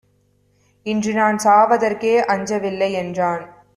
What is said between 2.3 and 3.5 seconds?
அஞ்சவில்லை என்றான்!